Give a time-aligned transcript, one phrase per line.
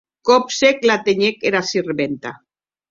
[0.29, 2.37] Còp sec, l'artenhec era sirventa.